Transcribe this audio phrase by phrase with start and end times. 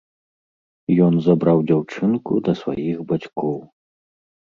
[1.09, 3.57] Ён забраў дзяўчынку да сваіх бацькоў.